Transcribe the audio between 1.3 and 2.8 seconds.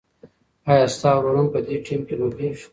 هم په دې ټیم کې لوبېږي؟